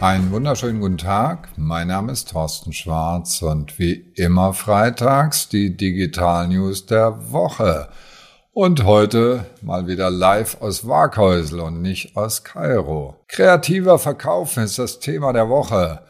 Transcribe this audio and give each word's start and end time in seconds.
Einen 0.00 0.32
wunderschönen 0.32 0.80
guten 0.80 0.96
Tag. 0.96 1.50
Mein 1.58 1.88
Name 1.88 2.12
ist 2.12 2.30
Thorsten 2.30 2.72
Schwarz 2.72 3.42
und 3.42 3.78
wie 3.78 4.10
immer 4.16 4.54
freitags 4.54 5.50
die 5.50 5.76
Digital 5.76 6.48
News 6.48 6.86
der 6.86 7.30
Woche. 7.32 7.90
Und 8.50 8.84
heute 8.84 9.44
mal 9.60 9.86
wieder 9.88 10.08
live 10.08 10.62
aus 10.62 10.88
Waghäusel 10.88 11.60
und 11.60 11.82
nicht 11.82 12.16
aus 12.16 12.44
Kairo. 12.44 13.16
Kreativer 13.28 13.98
Verkauf 13.98 14.56
ist 14.56 14.78
das 14.78 15.00
Thema 15.00 15.34
der 15.34 15.50
Woche. 15.50 16.00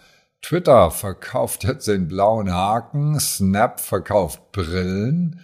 Twitter 0.41 0.93
verkauft 0.93 1.65
jetzt 1.65 1.89
den 1.89 2.07
blauen 2.07 2.55
Haken, 2.55 3.19
Snap 3.19 3.81
verkauft 3.81 4.53
Brillen, 4.53 5.41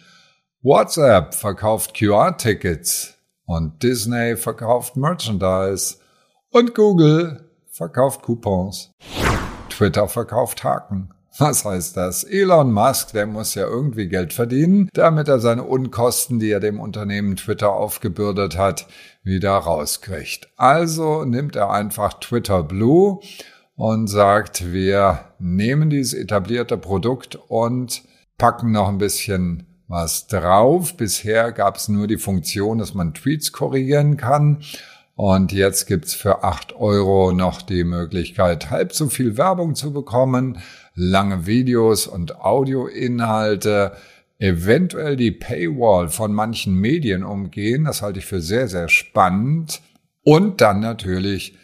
WhatsApp 0.62 1.34
verkauft 1.34 1.96
QR-Tickets 1.98 3.14
und 3.44 3.82
Disney 3.82 4.36
verkauft 4.36 4.96
Merchandise 4.96 5.96
und 6.52 6.76
Google 6.76 7.45
verkauft 7.76 8.22
Coupons. 8.22 8.90
Twitter 9.68 10.08
verkauft 10.08 10.64
Haken. 10.64 11.10
Was 11.38 11.66
heißt 11.66 11.94
das? 11.98 12.24
Elon 12.24 12.72
Musk, 12.72 13.12
der 13.12 13.26
muss 13.26 13.54
ja 13.54 13.66
irgendwie 13.66 14.08
Geld 14.08 14.32
verdienen, 14.32 14.88
damit 14.94 15.28
er 15.28 15.40
seine 15.40 15.64
Unkosten, 15.64 16.38
die 16.38 16.50
er 16.50 16.60
dem 16.60 16.80
Unternehmen 16.80 17.36
Twitter 17.36 17.74
aufgebürdet 17.74 18.56
hat, 18.56 18.86
wieder 19.22 19.50
rauskriegt. 19.50 20.48
Also 20.56 21.26
nimmt 21.26 21.54
er 21.54 21.70
einfach 21.70 22.14
Twitter 22.14 22.62
Blue 22.62 23.20
und 23.74 24.06
sagt, 24.06 24.72
wir 24.72 25.26
nehmen 25.38 25.90
dieses 25.90 26.14
etablierte 26.14 26.78
Produkt 26.78 27.36
und 27.48 28.04
packen 28.38 28.72
noch 28.72 28.88
ein 28.88 28.96
bisschen 28.96 29.66
was 29.86 30.28
drauf. 30.28 30.96
Bisher 30.96 31.52
gab 31.52 31.76
es 31.76 31.88
nur 31.88 32.06
die 32.06 32.16
Funktion, 32.16 32.78
dass 32.78 32.94
man 32.94 33.12
Tweets 33.12 33.52
korrigieren 33.52 34.16
kann. 34.16 34.62
Und 35.16 35.50
jetzt 35.50 35.86
gibt's 35.86 36.12
für 36.12 36.44
acht 36.44 36.74
Euro 36.76 37.32
noch 37.32 37.62
die 37.62 37.84
Möglichkeit, 37.84 38.70
halb 38.70 38.92
so 38.92 39.08
viel 39.08 39.38
Werbung 39.38 39.74
zu 39.74 39.92
bekommen, 39.92 40.58
lange 40.94 41.46
Videos 41.46 42.06
und 42.06 42.40
Audioinhalte, 42.40 43.96
eventuell 44.38 45.16
die 45.16 45.30
Paywall 45.30 46.10
von 46.10 46.34
manchen 46.34 46.74
Medien 46.74 47.24
umgehen. 47.24 47.84
Das 47.84 48.02
halte 48.02 48.18
ich 48.18 48.26
für 48.26 48.42
sehr, 48.42 48.68
sehr 48.68 48.90
spannend. 48.90 49.80
Und 50.22 50.60
dann 50.60 50.80
natürlich 50.80 51.56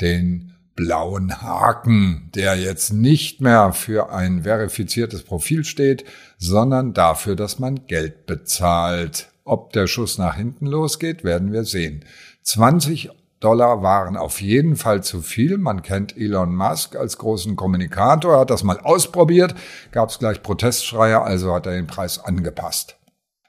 den 0.00 0.54
blauen 0.76 1.42
Haken, 1.42 2.30
der 2.36 2.54
jetzt 2.54 2.92
nicht 2.92 3.40
mehr 3.40 3.72
für 3.72 4.12
ein 4.12 4.44
verifiziertes 4.44 5.24
Profil 5.24 5.64
steht, 5.64 6.04
sondern 6.38 6.94
dafür, 6.94 7.34
dass 7.34 7.58
man 7.58 7.86
Geld 7.88 8.26
bezahlt. 8.26 9.28
Ob 9.44 9.72
der 9.72 9.88
Schuss 9.88 10.16
nach 10.16 10.36
hinten 10.36 10.66
losgeht, 10.66 11.24
werden 11.24 11.52
wir 11.52 11.64
sehen. 11.64 12.04
20 12.52 13.10
Dollar 13.38 13.82
waren 13.84 14.16
auf 14.16 14.40
jeden 14.40 14.74
Fall 14.74 15.04
zu 15.04 15.22
viel. 15.22 15.56
Man 15.56 15.82
kennt 15.82 16.16
Elon 16.16 16.52
Musk 16.52 16.96
als 16.96 17.16
großen 17.16 17.54
Kommunikator, 17.54 18.40
hat 18.40 18.50
das 18.50 18.64
mal 18.64 18.80
ausprobiert, 18.80 19.54
gab 19.92 20.08
es 20.08 20.18
gleich 20.18 20.42
Protestschreie, 20.42 21.22
also 21.22 21.54
hat 21.54 21.66
er 21.66 21.72
den 21.74 21.86
Preis 21.86 22.18
angepasst. 22.18 22.96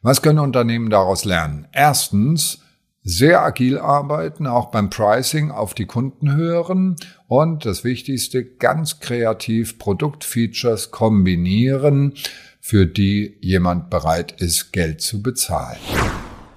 Was 0.03 0.21
können 0.21 0.37
Unternehmen 0.37 0.91
daraus 0.91 1.25
lernen? 1.25 1.67
Erstens, 1.71 2.59
sehr 3.01 3.41
agil 3.41 3.79
arbeiten, 3.79 4.45
auch 4.45 4.69
beim 4.69 4.91
Pricing 4.91 5.49
auf 5.49 5.73
die 5.73 5.87
Kunden 5.87 6.35
hören 6.35 6.95
und 7.27 7.65
das 7.65 7.83
Wichtigste, 7.83 8.45
ganz 8.45 8.99
kreativ 8.99 9.79
Produktfeatures 9.79 10.91
kombinieren, 10.91 12.13
für 12.59 12.85
die 12.85 13.39
jemand 13.41 13.89
bereit 13.89 14.39
ist, 14.39 14.71
Geld 14.71 15.01
zu 15.01 15.23
bezahlen. 15.23 15.79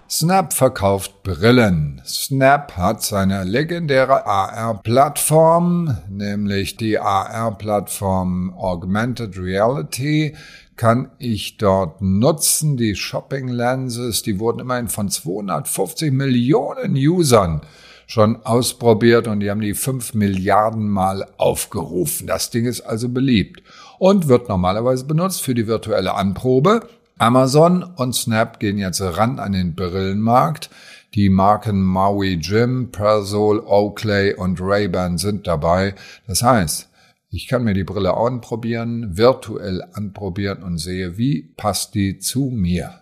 Snap 0.08 0.52
verkauft 0.52 1.22
Brillen. 1.22 2.02
Snap 2.04 2.76
hat 2.76 3.02
seine 3.02 3.44
legendäre 3.44 4.26
AR-Plattform, 4.26 5.96
nämlich 6.10 6.76
die 6.76 6.98
AR-Plattform 6.98 8.52
Augmented 8.54 9.38
Reality, 9.38 10.36
kann 10.76 11.10
ich 11.18 11.56
dort 11.56 12.02
nutzen. 12.02 12.76
Die 12.76 12.94
Shopping 12.96 13.48
Lenses, 13.48 14.22
die 14.22 14.38
wurden 14.38 14.60
immerhin 14.60 14.88
von 14.88 15.08
250 15.08 16.12
Millionen 16.12 16.94
Usern 16.94 17.62
schon 18.06 18.44
ausprobiert 18.44 19.26
und 19.26 19.40
die 19.40 19.50
haben 19.50 19.62
die 19.62 19.74
5 19.74 20.12
Milliarden 20.12 20.86
Mal 20.86 21.26
aufgerufen. 21.38 22.26
Das 22.26 22.50
Ding 22.50 22.66
ist 22.66 22.82
also 22.82 23.08
beliebt 23.08 23.62
und 23.98 24.28
wird 24.28 24.50
normalerweise 24.50 25.06
benutzt 25.06 25.42
für 25.42 25.54
die 25.54 25.66
virtuelle 25.66 26.14
Anprobe. 26.14 26.86
Amazon 27.18 27.82
und 27.82 28.14
Snap 28.14 28.58
gehen 28.58 28.78
jetzt 28.78 29.00
ran 29.00 29.38
an 29.38 29.52
den 29.52 29.74
Brillenmarkt. 29.74 30.70
Die 31.14 31.28
Marken 31.28 31.80
Maui 31.80 32.34
Jim, 32.40 32.90
Persol, 32.90 33.60
Oakley 33.60 34.34
und 34.34 34.60
Ray-Ban 34.60 35.18
sind 35.18 35.46
dabei. 35.46 35.94
Das 36.26 36.42
heißt, 36.42 36.88
ich 37.30 37.46
kann 37.46 37.62
mir 37.62 37.74
die 37.74 37.84
Brille 37.84 38.16
anprobieren, 38.16 39.16
virtuell 39.16 39.84
anprobieren 39.92 40.62
und 40.64 40.78
sehe, 40.78 41.16
wie 41.16 41.42
passt 41.56 41.94
die 41.94 42.18
zu 42.18 42.50
mir. 42.52 43.00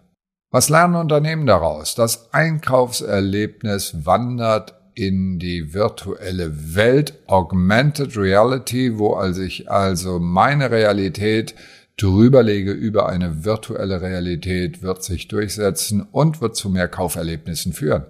Was 0.50 0.69
lernen 0.69 0.97
Unternehmen 0.97 1.47
daraus? 1.47 1.94
Das 1.94 2.34
Einkaufserlebnis 2.34 4.05
wandert 4.05 4.75
in 4.94 5.39
die 5.39 5.73
virtuelle 5.73 6.75
Welt, 6.75 7.15
Augmented 7.27 8.17
Reality, 8.17 8.99
wo 8.99 9.15
also 9.15 9.41
ich 9.41 9.71
also 9.71 10.19
meine 10.19 10.71
Realität 10.71 11.55
drüberlege 11.97 12.73
über 12.73 13.09
eine 13.09 13.45
virtuelle 13.45 14.01
Realität, 14.01 14.83
wird 14.83 15.03
sich 15.03 15.29
durchsetzen 15.29 16.03
und 16.11 16.41
wird 16.41 16.57
zu 16.57 16.71
mehr 16.71 16.89
Kauferlebnissen 16.89 17.73
führen. 17.73 18.05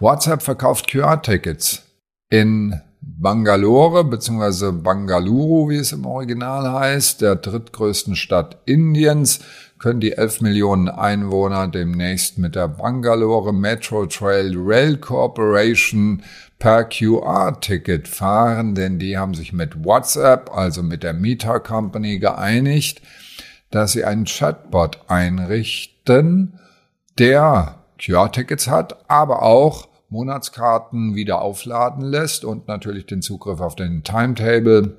WhatsApp 0.00 0.42
verkauft 0.42 0.88
QR-Tickets. 0.88 1.82
In 2.30 2.80
Bangalore 3.24 4.04
bzw. 4.04 4.70
Bangaluru, 4.70 5.70
wie 5.70 5.76
es 5.76 5.92
im 5.92 6.04
Original 6.04 6.70
heißt, 6.70 7.22
der 7.22 7.36
drittgrößten 7.36 8.16
Stadt 8.16 8.58
Indiens, 8.66 9.40
können 9.78 10.00
die 10.00 10.12
11 10.12 10.42
Millionen 10.42 10.90
Einwohner 10.90 11.68
demnächst 11.68 12.36
mit 12.36 12.54
der 12.54 12.68
Bangalore 12.68 13.54
Metro 13.54 14.04
Trail 14.04 14.52
Rail 14.54 14.98
Corporation 14.98 16.22
per 16.58 16.84
QR-Ticket 16.84 18.08
fahren, 18.08 18.74
denn 18.74 18.98
die 18.98 19.16
haben 19.16 19.32
sich 19.32 19.54
mit 19.54 19.82
WhatsApp, 19.82 20.54
also 20.54 20.82
mit 20.82 21.02
der 21.02 21.14
Meta 21.14 21.60
Company, 21.60 22.18
geeinigt, 22.18 23.00
dass 23.70 23.92
sie 23.92 24.04
einen 24.04 24.26
Chatbot 24.26 24.98
einrichten, 25.08 26.58
der 27.18 27.76
QR-Tickets 27.98 28.68
hat, 28.68 29.08
aber 29.08 29.42
auch 29.42 29.88
Monatskarten 30.14 31.14
wieder 31.14 31.42
aufladen 31.42 32.04
lässt 32.04 32.44
und 32.44 32.68
natürlich 32.68 33.06
den 33.06 33.20
Zugriff 33.20 33.60
auf 33.60 33.74
den 33.74 34.04
Timetable, 34.04 34.96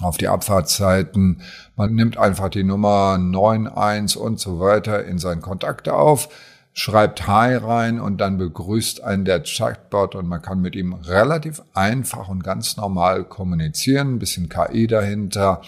auf 0.00 0.16
die 0.16 0.28
Abfahrtszeiten. 0.28 1.42
Man 1.76 1.94
nimmt 1.94 2.16
einfach 2.16 2.48
die 2.48 2.64
Nummer 2.64 3.14
91 3.14 4.16
und 4.16 4.40
so 4.40 4.60
weiter 4.60 5.04
in 5.04 5.18
seinen 5.18 5.42
Kontakte 5.42 5.94
auf, 5.94 6.28
schreibt 6.72 7.26
Hi 7.26 7.56
rein 7.56 8.00
und 8.00 8.18
dann 8.20 8.38
begrüßt 8.38 9.02
einen 9.02 9.24
der 9.24 9.42
Chatbot 9.42 10.14
und 10.14 10.28
man 10.28 10.40
kann 10.40 10.62
mit 10.62 10.76
ihm 10.76 10.94
relativ 10.94 11.60
einfach 11.74 12.28
und 12.28 12.44
ganz 12.44 12.76
normal 12.76 13.24
kommunizieren, 13.24 14.14
ein 14.14 14.18
bisschen 14.18 14.48
KI 14.48 14.86
dahinter. 14.86 15.60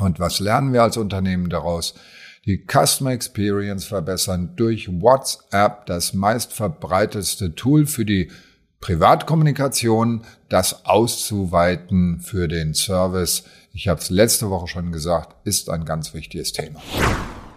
Und 0.00 0.20
was 0.20 0.40
lernen 0.40 0.72
wir 0.72 0.82
als 0.82 0.96
Unternehmen 0.96 1.48
daraus? 1.48 1.94
Die 2.46 2.64
Customer 2.64 3.10
Experience 3.10 3.84
verbessern 3.84 4.52
durch 4.54 4.88
WhatsApp, 4.88 5.86
das 5.86 6.14
meistverbreitetste 6.14 7.54
Tool 7.56 7.86
für 7.86 8.04
die 8.04 8.30
Privatkommunikation, 8.80 10.22
das 10.48 10.86
auszuweiten 10.86 12.20
für 12.20 12.46
den 12.46 12.72
Service. 12.72 13.42
Ich 13.72 13.88
habe 13.88 14.00
es 14.00 14.10
letzte 14.10 14.48
Woche 14.48 14.68
schon 14.68 14.92
gesagt, 14.92 15.34
ist 15.44 15.68
ein 15.70 15.84
ganz 15.84 16.14
wichtiges 16.14 16.52
Thema. 16.52 16.80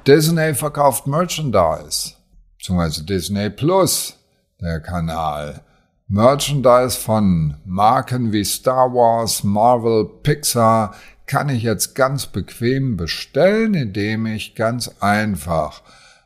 Disney 0.07 0.55
verkauft 0.55 1.05
Merchandise, 1.05 2.13
beziehungsweise 2.57 3.03
Disney 3.03 3.51
Plus, 3.51 4.17
der 4.59 4.79
Kanal. 4.79 5.61
Merchandise 6.07 6.97
von 6.97 7.57
Marken 7.65 8.31
wie 8.31 8.43
Star 8.43 8.91
Wars, 8.91 9.43
Marvel, 9.43 10.09
Pixar, 10.23 10.95
kann 11.29 11.47
ich 11.47 11.61
jetzt 11.61 11.93
ganz 11.93 12.25
bequem 12.25 12.97
bestellen, 12.97 13.75
indem 13.75 14.25
ich 14.25 14.55
ganz 14.55 14.89
einfach 14.99 15.83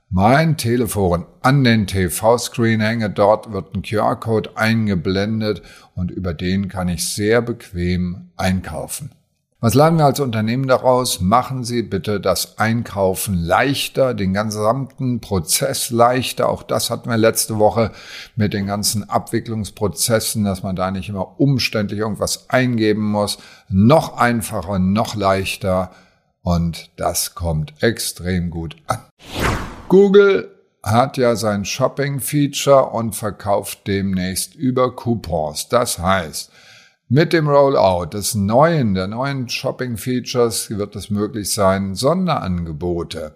mein 0.10 0.56
Telefon 0.56 1.26
an 1.42 1.66
den 1.66 1.88
TV-Screen 1.88 2.80
hänge. 2.80 3.10
Dort 3.10 3.52
wird 3.52 3.76
ein 3.76 3.82
QR-Code 3.82 4.56
eingeblendet 4.56 5.62
und 5.94 6.10
über 6.10 6.34
den 6.34 6.70
kann 6.70 6.88
ich 6.88 7.04
sehr 7.04 7.42
bequem 7.42 8.30
einkaufen. 8.38 9.12
Was 9.64 9.76
lernen 9.76 9.98
wir 9.98 10.04
als 10.04 10.20
Unternehmen 10.20 10.68
daraus? 10.68 11.22
Machen 11.22 11.64
Sie 11.64 11.84
bitte 11.84 12.20
das 12.20 12.58
Einkaufen 12.58 13.36
leichter, 13.36 14.14
den 14.14 14.34
gesamten 14.34 15.22
Prozess 15.22 15.90
leichter. 15.90 16.50
Auch 16.50 16.64
das 16.64 16.90
hatten 16.90 17.10
wir 17.10 17.16
letzte 17.16 17.60
Woche 17.60 17.94
mit 18.36 18.54
den 18.54 18.68
ganzen 18.68 19.10
Abwicklungsprozessen, 19.10 20.44
dass 20.44 20.64
man 20.64 20.76
da 20.76 20.92
nicht 20.92 21.08
immer 21.08 21.40
umständlich 21.40 22.02
irgendwas 22.02 22.50
eingeben 22.50 23.10
muss. 23.10 23.38
Noch 23.70 24.18
einfacher, 24.18 24.80
noch 24.80 25.16
leichter. 25.16 25.92
Und 26.42 26.90
das 26.98 27.34
kommt 27.34 27.82
extrem 27.82 28.50
gut 28.50 28.76
an. 28.88 29.00
Google 29.88 30.52
hat 30.84 31.16
ja 31.16 31.38
sein 31.38 31.64
Shopping-Feature 31.64 32.90
und 32.90 33.16
verkauft 33.16 33.88
demnächst 33.88 34.56
über 34.56 34.94
Coupons. 34.94 35.70
Das 35.70 36.00
heißt, 36.00 36.52
Mit 37.10 37.34
dem 37.34 37.48
Rollout 37.48 38.14
des 38.14 38.34
neuen, 38.34 38.94
der 38.94 39.08
neuen 39.08 39.50
Shopping-Features 39.50 40.70
wird 40.72 40.96
es 40.96 41.10
möglich 41.10 41.52
sein, 41.52 41.96
Sonderangebote 41.96 43.36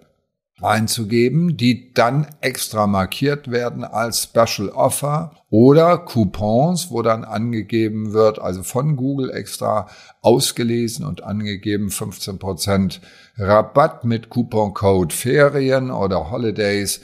einzugeben, 0.60 1.56
die 1.56 1.92
dann 1.94 2.26
extra 2.40 2.86
markiert 2.86 3.50
werden 3.50 3.84
als 3.84 4.24
Special 4.24 4.70
Offer 4.70 5.32
oder 5.50 5.98
Coupons, 5.98 6.90
wo 6.90 7.02
dann 7.02 7.24
angegeben 7.24 8.12
wird, 8.12 8.40
also 8.40 8.62
von 8.62 8.96
Google 8.96 9.30
extra 9.30 9.88
ausgelesen 10.20 11.04
und 11.04 11.22
angegeben 11.22 11.88
15% 11.88 13.00
Rabatt 13.36 14.04
mit 14.04 14.30
Couponcode 14.30 15.12
Ferien 15.12 15.90
oder 15.90 16.30
Holidays. 16.30 17.00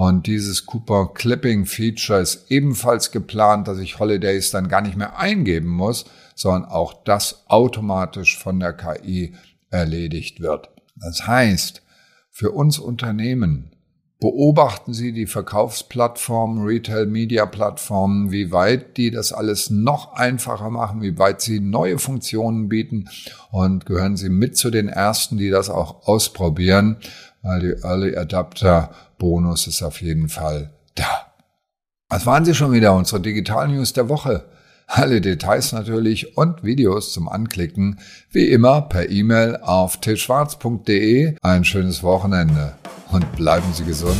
Und 0.00 0.28
dieses 0.28 0.64
Coupon 0.64 1.12
Clipping 1.12 1.66
Feature 1.66 2.20
ist 2.20 2.52
ebenfalls 2.52 3.10
geplant, 3.10 3.66
dass 3.66 3.80
ich 3.80 3.98
Holidays 3.98 4.52
dann 4.52 4.68
gar 4.68 4.80
nicht 4.80 4.96
mehr 4.96 5.18
eingeben 5.18 5.70
muss, 5.70 6.04
sondern 6.36 6.70
auch 6.70 7.02
das 7.02 7.42
automatisch 7.48 8.38
von 8.38 8.60
der 8.60 8.74
KI 8.74 9.34
erledigt 9.70 10.38
wird. 10.38 10.68
Das 10.94 11.26
heißt, 11.26 11.82
für 12.30 12.52
uns 12.52 12.78
Unternehmen. 12.78 13.72
Beobachten 14.20 14.94
Sie 14.94 15.12
die 15.12 15.26
Verkaufsplattformen, 15.26 16.64
Retail-Media-Plattformen, 16.64 18.32
wie 18.32 18.50
weit 18.50 18.96
die 18.96 19.12
das 19.12 19.32
alles 19.32 19.70
noch 19.70 20.12
einfacher 20.14 20.70
machen, 20.70 21.02
wie 21.02 21.18
weit 21.18 21.40
sie 21.40 21.60
neue 21.60 21.98
Funktionen 21.98 22.68
bieten 22.68 23.08
und 23.52 23.86
gehören 23.86 24.16
Sie 24.16 24.28
mit 24.28 24.56
zu 24.56 24.70
den 24.70 24.88
Ersten, 24.88 25.38
die 25.38 25.50
das 25.50 25.70
auch 25.70 26.08
ausprobieren, 26.08 26.96
die 27.42 27.74
Early 27.82 28.16
Adapter 28.16 28.90
Bonus 29.18 29.66
ist 29.66 29.82
auf 29.82 30.00
jeden 30.00 30.28
Fall 30.28 30.70
da. 30.94 31.32
Was 32.08 32.26
waren 32.26 32.44
Sie 32.44 32.54
schon 32.54 32.72
wieder? 32.72 32.94
Unsere 32.94 33.20
Digital 33.20 33.68
News 33.68 33.92
der 33.92 34.08
Woche. 34.08 34.44
Alle 34.86 35.20
Details 35.20 35.72
natürlich 35.72 36.38
und 36.38 36.64
Videos 36.64 37.12
zum 37.12 37.28
Anklicken 37.28 38.00
wie 38.30 38.48
immer 38.48 38.80
per 38.82 39.10
E-Mail 39.10 39.56
auf 39.56 40.00
tschwarz.de. 40.00 41.36
Ein 41.42 41.64
schönes 41.64 42.02
Wochenende 42.02 42.72
und 43.10 43.30
bleiben 43.32 43.74
Sie 43.74 43.84
gesund. 43.84 44.16